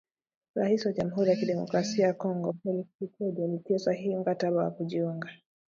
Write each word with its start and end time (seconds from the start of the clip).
Rais 0.55 0.85
wa 0.85 0.91
Jamuhuri 0.93 1.29
ya 1.29 1.35
kidemokrasia 1.35 2.07
ya 2.07 2.13
Kongo 2.13 2.53
,Felix 2.63 2.87
Tchisekedi 2.97 3.43
alitia 3.43 3.79
sahihi 3.79 4.15
mkataba 4.15 4.63
wa 4.63 4.71
kujiunga 4.71 5.29